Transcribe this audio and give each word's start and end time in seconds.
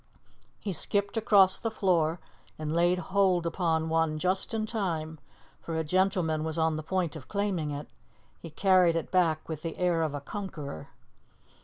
He 0.59 0.71
skipped 0.73 1.15
across 1.15 1.59
the 1.59 1.69
floor 1.69 2.19
and 2.57 2.71
laid 2.73 2.97
hold 3.13 3.45
upon 3.45 3.87
one 3.87 4.17
just 4.17 4.51
in 4.51 4.65
time, 4.65 5.19
for 5.61 5.77
a 5.77 5.83
gentleman 5.83 6.43
was 6.43 6.57
on 6.57 6.75
the 6.75 6.81
point 6.81 7.15
of 7.15 7.27
claiming 7.27 7.69
it. 7.69 7.87
He 8.41 8.49
carried 8.49 8.95
it 8.95 9.11
back 9.11 9.47
with 9.47 9.61
the 9.61 9.77
air 9.77 10.01
of 10.01 10.15
a 10.15 10.19
conqueror. 10.19 10.87